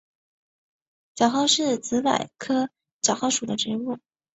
[1.13, 3.99] 角蒿是紫葳科角蒿属的植物。